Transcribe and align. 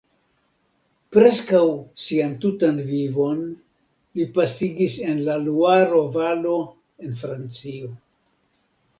Preskaŭ 1.15 1.59
sian 2.05 2.31
tutan 2.45 2.79
vivon 2.87 3.43
li 4.19 4.25
pasigis 4.37 4.95
en 5.11 5.19
la 5.27 5.35
Luaro-valo 5.43 6.55
en 7.09 7.13
Francio. 7.21 7.91